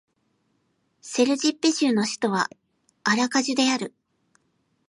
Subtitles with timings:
[1.01, 2.49] セルジッペ州の州都は
[3.03, 3.93] アラカジュである